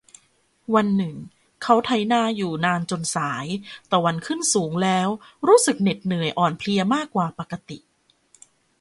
[0.73, 1.15] วันหนึ่ง
[1.63, 3.45] เขาไถนาอยู่นานจนสาย
[3.91, 5.07] ตะวันขึ้นสูงแล้ว
[5.47, 7.77] รู้สึกเหน็ดเหนื่อยอ่อนเพลียมากกว่าปกติ